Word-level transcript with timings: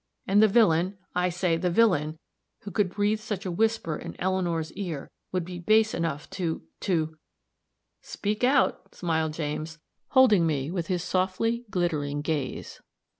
And 0.25 0.41
the 0.41 0.47
villain, 0.47 0.97
I 1.13 1.29
say 1.29 1.57
the 1.57 1.69
villain, 1.69 2.17
who 2.61 2.71
could 2.71 2.89
breathe 2.89 3.19
such 3.19 3.45
a 3.45 3.51
whisper 3.51 3.95
in 3.95 4.15
Eleanor's 4.19 4.73
ear 4.73 5.11
would 5.31 5.45
be 5.45 5.59
base 5.59 5.93
enough 5.93 6.27
to 6.31 6.63
to" 6.79 7.19
"Speak 8.15 8.43
out," 8.43 8.95
smiled 8.95 9.33
James, 9.33 9.77
holding 10.07 10.47
me 10.47 10.71
with 10.71 10.87
his 10.87 11.03
softly 11.03 11.65
glittering 11.69 12.21
gaze. 12.21 12.81